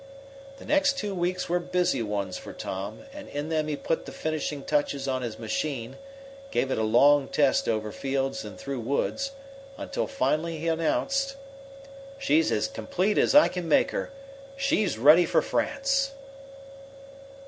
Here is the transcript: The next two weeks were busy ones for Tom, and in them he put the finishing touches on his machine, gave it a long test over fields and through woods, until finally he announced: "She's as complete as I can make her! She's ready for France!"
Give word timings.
The 0.57 0.65
next 0.65 0.97
two 0.97 1.13
weeks 1.13 1.47
were 1.47 1.59
busy 1.59 2.01
ones 2.01 2.35
for 2.35 2.53
Tom, 2.53 3.03
and 3.13 3.29
in 3.29 3.49
them 3.49 3.67
he 3.67 3.75
put 3.75 4.07
the 4.07 4.11
finishing 4.11 4.63
touches 4.63 5.07
on 5.07 5.21
his 5.21 5.37
machine, 5.37 5.97
gave 6.49 6.71
it 6.71 6.79
a 6.79 6.83
long 6.83 7.27
test 7.27 7.69
over 7.69 7.91
fields 7.91 8.43
and 8.43 8.57
through 8.57 8.79
woods, 8.79 9.33
until 9.77 10.07
finally 10.07 10.57
he 10.57 10.67
announced: 10.69 11.35
"She's 12.17 12.51
as 12.51 12.67
complete 12.67 13.19
as 13.19 13.35
I 13.35 13.47
can 13.47 13.69
make 13.69 13.91
her! 13.91 14.09
She's 14.57 14.97
ready 14.97 15.27
for 15.27 15.43
France!" 15.43 16.13